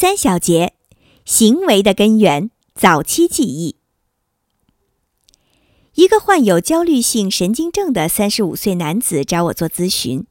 [0.00, 0.74] 三小节，
[1.24, 3.74] 行为的根源——早期记忆。
[5.94, 10.24] 一个患有焦虑性神经症的三十五岁男子找我做咨询。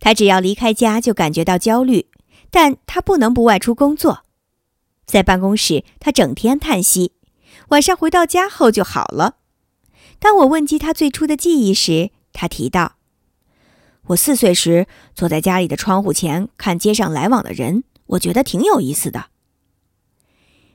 [0.00, 2.06] 他只要离开家就感觉到焦虑，
[2.50, 4.22] 但他不能不外出工作。
[5.04, 7.12] 在办公室，他整天叹息；
[7.68, 9.36] 晚上回到家后就好了。
[10.18, 12.96] 当我问及他最初的记忆时，他提到
[14.08, 19.26] ：“我四岁时坐在家里的窗户前看街上来往的人。”我觉得挺有意思的。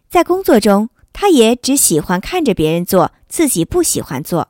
[0.09, 4.49] 在工作中，他也只喜欢看着别人做，自己不喜欢做。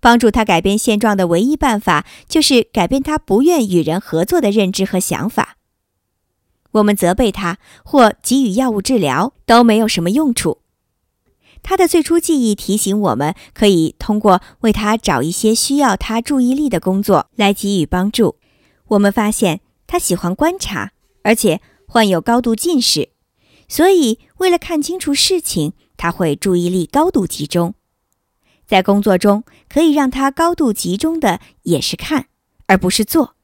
[0.00, 5.56] 帮助他改变现状的唯一办法，就是改变他不愿与人合作的认知和想法。
[6.72, 10.60] 我们责备他或给予药物治疗都没有什么用处。
[11.62, 18.36] 他的最初记忆提醒我们，可以通过为他找一些需要他注意力的工作来给予帮助。
[18.88, 21.60] 我们发现他喜欢观察，而且。
[21.94, 23.10] 患有高度近视，
[23.68, 27.74] 所以为了看清楚事情，他会注意力高度集中。
[28.66, 32.26] 在工作中，可以让他高度集中的也是看，
[32.66, 33.36] 而不是做。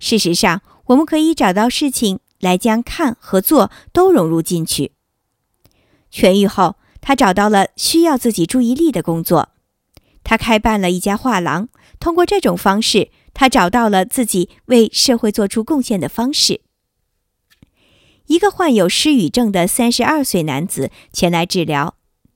[0.00, 4.90] 事实上，我们可以找到事情来将看和做都融入进去。
[6.10, 9.50] 痊愈后，他找到了需要自己注意力的工作。
[10.24, 11.68] 他开办了一家画廊，
[12.00, 16.62] 通过这种方式，他找到了自己为社会做出贡献的方式。
[18.26, 21.94] 一个患有失语症的三十二岁男子前来治疗，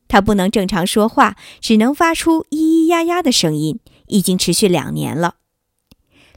[0.09, 5.37] 他不能正常说话，只能发出咿咿呀呀的声音，已经持续两年了。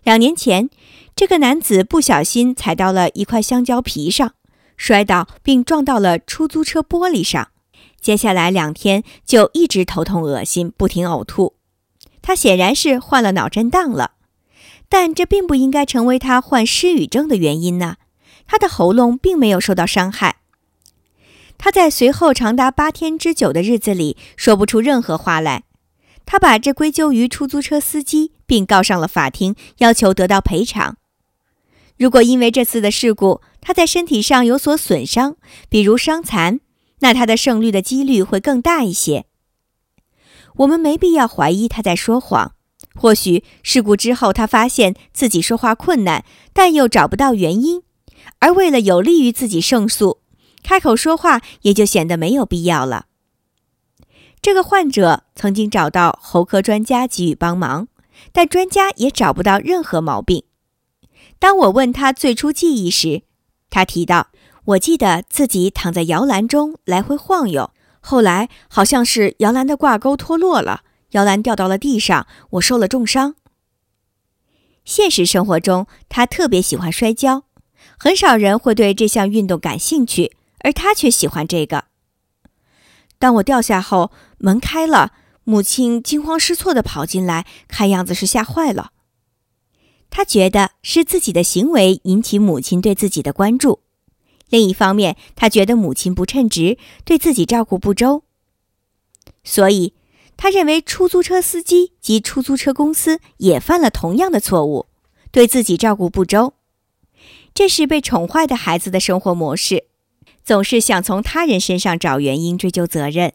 [0.04, 0.70] 两年前，
[1.16, 4.34] 这个男子不小心踩到了一块香蕉皮上，
[4.76, 7.50] 摔倒并撞到了出租车玻璃上。
[8.02, 11.56] 接下来两天就一直头痛恶心，不停呕吐。
[12.22, 14.12] 他显然是患了脑震荡了，
[14.90, 17.96] 但这并不应该成为他患失语症的原因呢。
[18.54, 20.36] 他的喉咙并没有受到伤害。
[21.58, 25.64] 他在随后长达八天之久的日子里说不出任何话来。
[26.24, 30.98] 他把这归咎于出租车司机，并告上了法庭，要求得到赔偿。
[31.98, 35.36] 如果因为这次的事故他在身体上有所损伤，
[35.68, 36.60] 比如伤残，
[37.00, 39.26] 那他的胜率的几率会更大一些。
[40.58, 42.54] 我们没必要怀疑他在说谎。
[42.94, 47.82] 或许事故之后他发现自己说话困难，但又找不到原因。
[48.44, 50.20] 而为了有利于自己胜诉，
[50.64, 53.06] 开口说话也就显得没有必要了。
[54.42, 57.88] 这个患者曾经找到喉科专家给予帮忙，
[58.34, 60.44] 但专家也找不到任何毛病。
[61.40, 63.22] 当我问他最初记忆时，
[63.70, 64.28] 他提到
[64.76, 67.72] ：“我记得自己躺在摇篮中来回晃悠，
[68.02, 70.82] 后来好像是摇篮的挂钩脱落了，
[71.12, 73.36] 摇篮掉到了地上，我受了重伤。”
[74.84, 77.46] 现实生活中，他特别喜欢摔跤。
[77.98, 81.86] 很少人会对这项运动感兴趣，而他却喜欢这个。
[83.20, 85.14] 当我掉下后，门开了，
[85.46, 88.92] 母亲惊慌失措地跑进来，看样子是吓坏了。
[90.10, 93.80] 他觉得是自己的行为引起母亲对自己的关注，
[94.50, 98.24] 另一方面，他觉得母亲不称职，对自己照顾不周，
[99.44, 99.94] 所以
[100.38, 104.88] 他认为出租车司机及出租车公司也犯了同样的错误，
[105.32, 106.54] 对自己照顾不周。
[107.54, 109.86] 这是被宠坏的孩子的生活模式，
[110.44, 113.34] 总是想从他人身上找原因、追究责任。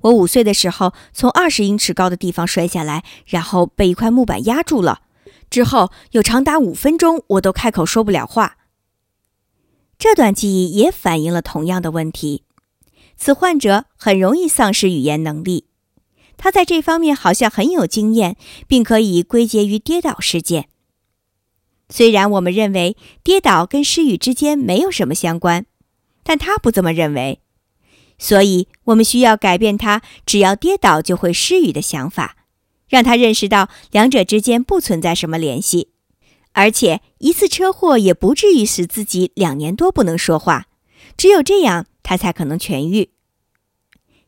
[0.00, 5.02] 我五岁的时候从二十英尺高的地方摔下来，然后被一块木板压住了，
[5.48, 8.56] 之后有长达五分钟我都开口说不了话。
[9.98, 12.44] 这段记忆也反映了同样的问题：
[13.16, 15.66] 此患者很容易丧失语言能力，
[16.36, 18.36] 他在这方面好像很有经验，
[18.66, 20.68] 并可以归结于跌倒事件。
[21.96, 25.64] 虽然我们认为跌倒跟失语之间没有什么相关，
[26.24, 27.38] 但他不这么认为，
[28.18, 32.36] 所以我们需要改变他只要跌倒就会失语的想法，
[32.88, 35.90] 让他认识到两者之间不存在什么联系，
[36.50, 40.66] 而且一次车祸也不至于使自己两年多不能说话，
[41.16, 43.10] 只有这样他才可能痊愈。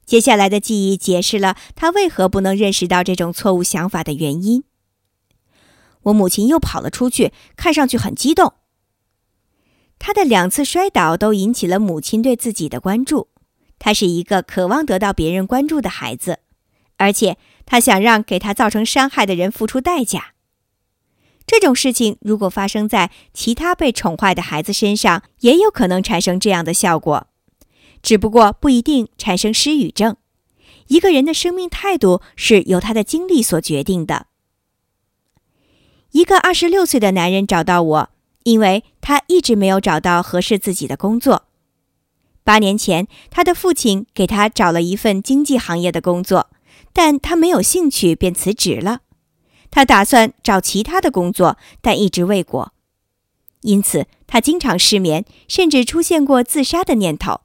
[0.05, 4.63] 接下来的记忆解释了他为何不能认识到这种错误想法的原因。
[6.07, 8.55] 我母亲又跑了出去，看上去很激动。
[9.99, 13.29] 她的两次摔倒都引起了母亲对自己的关注。
[13.79, 16.39] 他是一个渴望得到别人关注的孩子，
[16.97, 17.37] 而且
[17.67, 20.33] 他想让给他造成伤害的人付出代价。
[21.47, 27.27] 这种事情如果发生在其他被宠坏的孩子身上，也有可能产生这样的效果，
[28.03, 30.17] 只不过不一定产生失语症。
[30.89, 34.29] 一个人的生命态度是由他的经历所决定的。
[36.17, 38.11] 一个二十六岁的男人找到我，
[38.45, 41.43] 因为他一直没有找到合适自己的工作。
[42.43, 46.49] 八年前，他的父亲给他找了一份经济行业的工作，
[46.95, 49.01] 但他没有兴趣，便辞职了。
[49.71, 52.73] 他打算找其他的工作，但一直未果，
[53.61, 57.43] 因此他经常失眠，甚至出现过自杀的念头。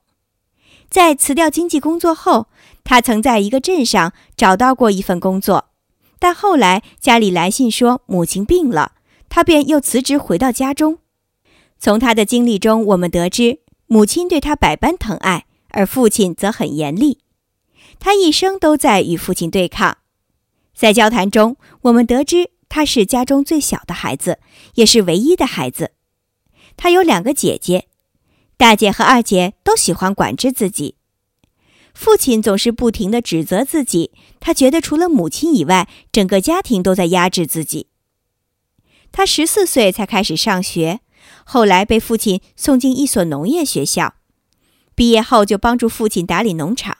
[0.89, 2.47] 在辞掉经济工作后，
[2.85, 5.70] 他曾在一个镇上找到过一份工作，
[6.21, 8.91] 但后来家里来信说母亲病了，
[9.27, 10.99] 他便又辞职回到家中。
[11.79, 13.61] 从他的经历中，我们得知。
[13.87, 17.17] 母亲对他百般疼爱，而父亲则很严厉。
[17.99, 19.97] 他一生都在与父亲对抗。
[20.75, 24.37] 在交谈中，我们得知他是家中最小的孩子，
[24.75, 25.93] 也是唯一的孩子。
[26.77, 27.87] 他有两个姐姐，
[28.57, 30.97] 大姐和二姐都喜欢管制自己。
[31.93, 37.87] 父亲总是不停地指责自己，他觉得除了母亲以外，整个家庭都在压制自己。
[39.11, 41.01] 他十四岁才开始上学。
[41.43, 44.15] 后来被父亲送进一所农业学校，
[44.95, 46.97] 毕业后就帮助父亲打理农场。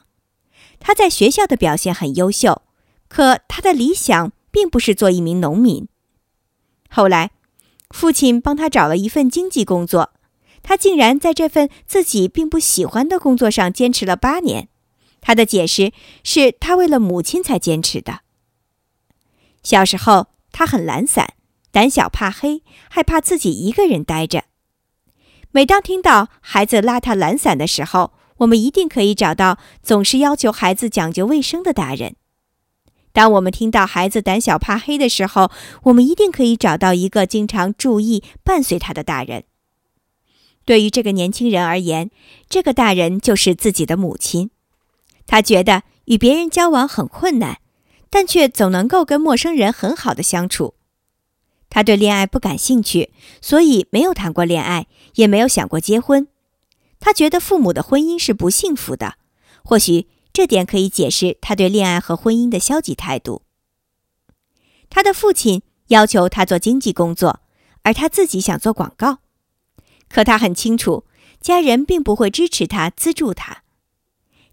[0.80, 2.62] 他在学校的表现很优秀，
[3.08, 5.88] 可他的理想并不是做一名农民。
[6.90, 7.32] 后来，
[7.90, 10.12] 父亲帮他找了一份经济工作，
[10.62, 14.68] 他竟然在这份自己并不喜欢的工作上坚持了八年。
[15.22, 18.22] 他的解释是他为了母亲才坚持的。
[19.64, 21.36] 小时候，他很懒散。
[21.72, 24.44] 胆小怕黑，害怕自己一个人待着。
[25.52, 32.16] 每当听到孩子邋遢懒散的时候，我们一定可以找到总是要求孩子讲究卫生的大人；
[33.14, 35.50] 当我们听到孩子胆小怕黑的时候，
[35.84, 39.46] 我们一定可以找到一个经常注意伴随他的大人。
[40.66, 42.12] 对于这个年轻人而言，
[42.50, 44.52] 这个大人就是自己的母亲。
[45.32, 47.62] 他觉得与别人交往很困难，
[48.10, 50.74] 但却总能够跟陌生人很好的相处。
[51.70, 56.28] 他对恋爱不感兴趣，所以没有谈过恋爱，也没有想过结婚。
[57.00, 59.16] 他觉得父母的婚姻是不幸福的，
[59.64, 63.44] 或许这点可以解释他对恋爱和婚姻的消极态度。
[64.90, 67.40] 他的父亲要求他做经济工作，
[67.84, 69.20] 而他自己想做广告，
[70.10, 71.06] 可他很清楚，
[71.40, 73.64] 家人并不会支持他、资助他。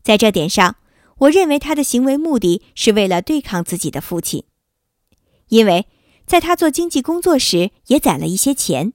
[0.08, 0.76] 在这点上，
[1.18, 4.44] 我认为他的行为目的是为了对抗自己的父亲，
[5.50, 5.84] 因为。
[6.24, 8.94] 在他做经济工作时，也攒了一些钱，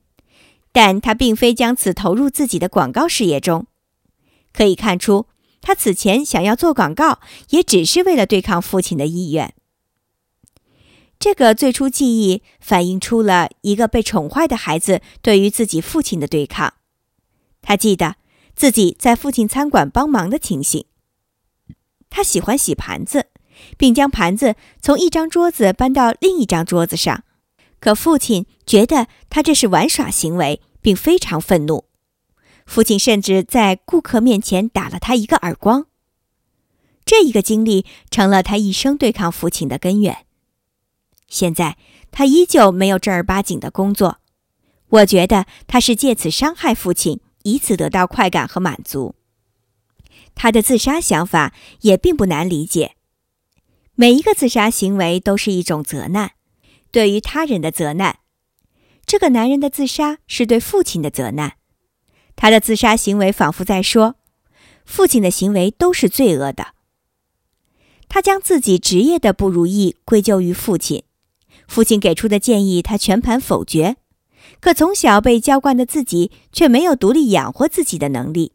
[0.72, 3.66] 但他并非将此投入自己的广告事业中。
[4.52, 5.28] 可以看出，
[5.62, 7.20] 他此前想要做广告，
[7.50, 9.54] 也只是为了对抗父亲的意愿。
[11.20, 16.74] 这个最初记忆反映出了一个被宠坏的孩子对于自己父亲的对抗。
[17.64, 18.16] 他记得
[18.56, 20.86] 自己在父亲餐馆帮忙的情形。
[22.14, 23.28] 他喜欢洗盘子。
[23.78, 27.24] 并将盘子从一张桌子搬到另一张桌子上，
[27.80, 31.86] 可父亲觉得他这是玩耍行为，并非常愤怒。
[32.66, 35.86] 父亲甚至在顾客面前打了他一个耳光。
[37.06, 40.26] 这一个经历成了他一生对抗父亲的根源。
[41.28, 41.78] 现在
[42.12, 44.18] 他依旧没有正儿八经的工作，
[44.90, 49.16] 我觉得他是借此伤害父亲，以此得到快感和满足。
[50.36, 52.96] 他的自杀想法也并不难理解。
[53.96, 56.32] 每一个自杀行为都是一种责难，
[56.92, 58.20] 对于他人的责难。
[59.06, 61.58] 这个男人的自杀是对父亲的责难，
[62.36, 64.16] 他的自杀行为仿佛在说，
[64.86, 66.74] 父亲的行为都是罪恶的。
[68.08, 71.04] 他将自己职业的不如意归咎于父亲，
[71.68, 73.98] 父亲给出的建议他全盘否决。
[74.60, 78.54] 可从小被娇惯的自己却没有独立养活自己的能力，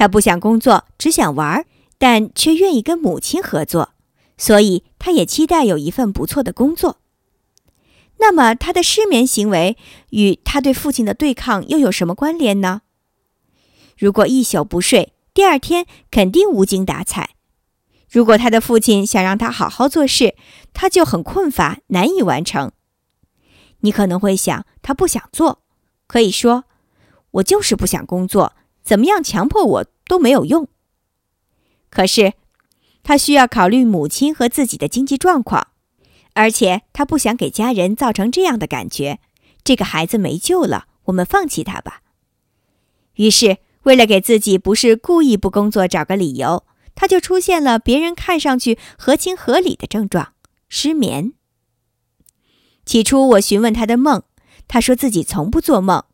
[0.00, 1.66] 他不想工作，只想玩，
[1.98, 3.90] 但却愿意跟母亲合作。
[4.38, 7.02] 所以，他也期待有一份不错的工作。
[8.16, 9.76] 那么，他的失眠行为
[10.08, 12.80] 与他对父亲的对抗又有什么关联呢？
[13.98, 17.34] 如果一宿不睡，第二天肯定无精打采；
[18.10, 20.34] 如果他的父亲想让他好好做事，
[20.72, 22.72] 他就很困乏，难以完成。
[23.80, 25.60] 你可能会想，他不想做，
[26.06, 26.64] 可以说
[27.32, 28.54] ：“我就是不想工作，
[28.90, 30.66] 怎么样强迫我都没有用。”
[31.88, 32.32] 可是。
[33.02, 35.68] 他需要考虑母亲和自己的经济状况，
[36.34, 39.20] 而且他不想给家人造成这样的感觉：
[39.64, 42.02] 这个孩子没救了，我们放弃他吧。
[43.14, 50.34] 于是，为了给自己不是故意不工作找个理由，他就出现了别人看上去合情合理的症状——
[50.68, 51.32] 失眠。
[52.84, 54.22] 起初，我询问他的梦，
[54.68, 56.04] 他说自己从不做梦。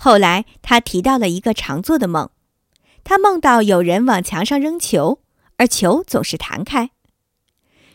[0.00, 2.30] 后来，他提到了一个常做的梦：
[3.02, 5.20] 他梦到有人往墙上扔球。
[5.60, 6.92] 而球总是弹开。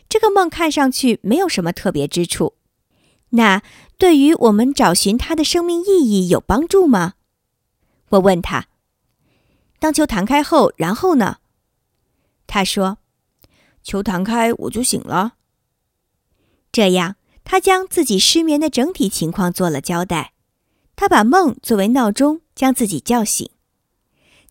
[0.06, 2.56] 这个梦看上去没有什么特别之处。
[3.30, 3.62] 那
[3.96, 7.14] 对于我们找寻他的生命意义有帮助吗？
[8.10, 8.66] 我问他。
[9.78, 11.38] 当球弹开后，然后呢？
[12.46, 12.98] 他说
[13.82, 15.36] ：“球弹开，我就醒了。”
[16.70, 20.33] 这样，他将自己失眠的整体情况做了交代。
[20.96, 23.50] 他把梦作为闹钟，将自己叫醒。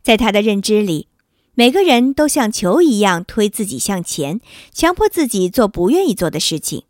[0.01, 1.07] 在他的认知里，
[1.53, 4.41] 每个人都像球一样推自己向前，
[4.73, 6.83] 强迫自己做不愿意做的事情。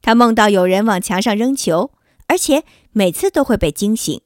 [0.00, 1.90] 他梦到有人往墙上扔球，
[2.26, 4.20] 而且每次都会被惊醒。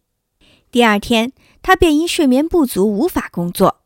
[0.71, 3.83] 第二天，他便因睡眠不足无法工作。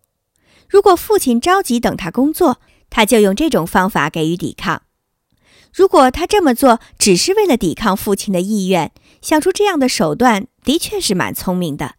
[0.69, 4.83] 如果父亲着急等他工作，他就用这种方法给予抵抗。
[5.73, 11.97] 如果他这么做只是为了抵抗父亲的意愿，想出这样的手段的确是蛮聪明的。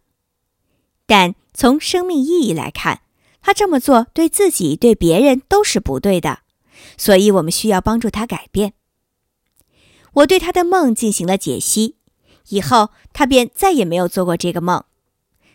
[1.06, 3.02] 但从生命意义来看，
[3.40, 6.40] 他这么做对自己、对别人都是不对的。
[6.96, 8.74] 所以，我们需要帮助他改变。
[10.14, 11.96] 我对他的梦进行了解析，
[12.48, 14.84] 以后他便再也没有做过这个梦。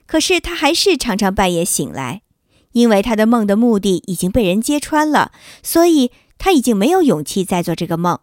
[0.05, 2.21] 可是，他还是常常半夜醒来，
[2.71, 6.11] 因为他的梦的目的已经被人揭穿了，所以。
[6.39, 8.19] 他已经没有勇气再做这个梦，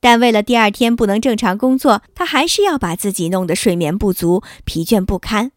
[0.00, 5.52] 但为了第二天不能正常工作，他还是要把自己弄得睡眠不足、疲倦不堪。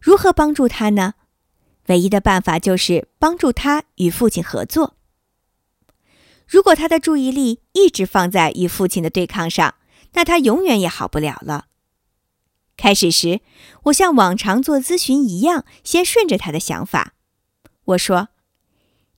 [0.00, 1.14] 如何帮助他呢？
[1.86, 4.94] 唯一的办法就是帮助他与父亲合作。
[6.46, 9.74] 如果他的注意力一直放在与父亲的对抗上，
[10.12, 11.66] 那他永远也好不了了。
[12.76, 13.40] 开始时，
[13.84, 17.14] 我像往常做咨询一样，先顺着他的想法，
[17.84, 18.28] 我说。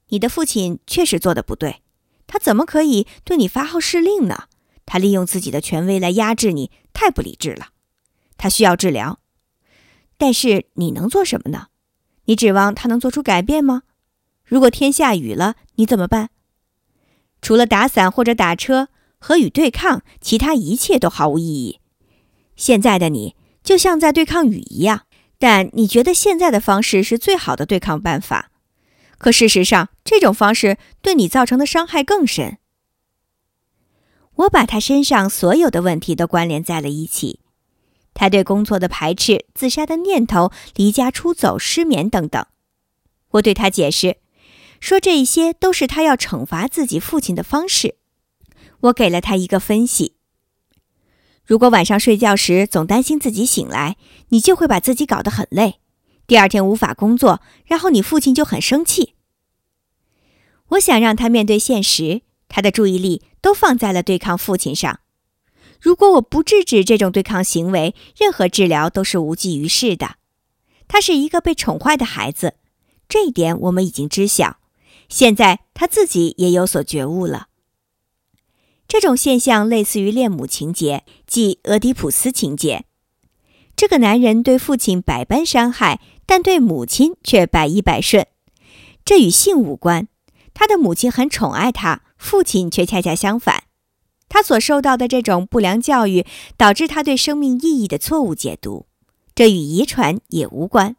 [0.08, 1.82] 你的父亲确实做的不对，
[2.32, 4.44] 他怎么可以对你发号施令呢？
[4.86, 7.70] 他利用自己的权威来压制你，太不理智了。
[8.36, 9.18] 他需要治疗，
[10.16, 11.66] 但是你能做什么呢？
[12.26, 13.82] 你指望他能做出改变吗？
[14.44, 16.30] 如果天下雨了，你怎么办？
[17.42, 21.80] 除了打伞或者打车和雨对抗，其他一切都毫无意义。
[22.54, 23.34] 现在的你
[23.64, 25.02] 就像在对抗雨一样，
[25.36, 28.52] 但你觉得现在的方式是最好的对抗办法。
[29.20, 32.56] 可事实上，这种方式对你造成的伤害更深。
[34.36, 37.40] 我把他身上所有的问题都关联在了一起：
[38.14, 42.46] 他对工作的排斥、自杀的念头、离家出走、失眠等等。
[43.32, 44.16] 我对他解释
[44.80, 47.96] 说，这些都是他要惩罚自己父亲的方式。
[48.80, 50.14] 我给了他一个分析：
[51.44, 53.98] 如果晚上睡觉时总担心自己醒来，
[54.30, 55.80] 你就会把自己搞得很累。
[56.30, 59.14] 第二天无法工作，然后你父亲就很生气。
[60.68, 65.00] 我想让他面对现实，他的注意力都放在了对抗父亲上。
[65.80, 70.18] 如果我不制止这种对抗行为，任何治疗都是无济于事的。
[70.86, 72.54] 他是一个被宠坏的孩子，
[73.08, 74.58] 这一点我们已经知晓。
[75.08, 77.48] 现在他自己也有所觉悟了。
[78.86, 82.84] 这种现象类似于恋母情节，即俄狄浦斯情节。
[83.74, 86.00] 这个男人对父亲百般伤害。
[86.30, 88.24] 但对母亲却百依百顺，
[89.04, 90.06] 这与性无关。
[90.54, 93.64] 他的母亲很宠爱他，父亲却恰恰相反。
[94.28, 96.24] 他所受到的这种不良教育，
[96.56, 98.86] 导致他对生命意义的错误解读。
[99.34, 100.94] 这与遗传也无关。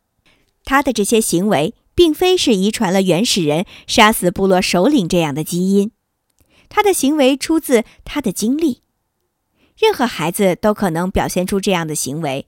[0.65, 5.91] 他的这些行为，并非是遗传了原始人杀死部落首领这样的基因。
[6.67, 8.81] 他的行为出自他的经历。
[9.77, 12.47] 任何孩子都可能表现出这样的行为。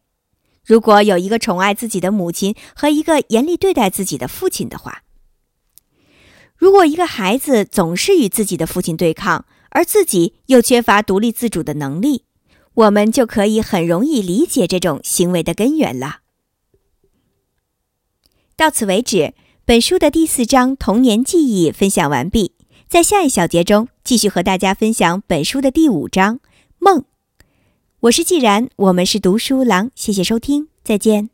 [0.65, 5.03] 如果有一个宠爱自己的母亲和一个严厉对待自己的父亲的话，
[6.55, 12.23] 如果一个孩子总是与自己的父亲对抗，而自己又缺乏独立自主的能力，
[12.75, 16.19] 我们就可以很容易理解这种行为的根源了。
[18.55, 19.33] 到此为止，
[19.65, 22.55] 本书的第四章童年记忆分享完毕。
[22.87, 26.39] 在下一小节中，继续和大家分享本书的第五章
[26.77, 27.03] 梦。
[28.03, 31.29] 我是既然，我们是读书郎，谢谢收听，再见。